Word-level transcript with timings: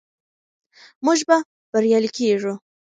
موږ 1.05 1.19
به 1.27 1.37
بریالي 1.71 2.09
کیږو. 2.17 2.53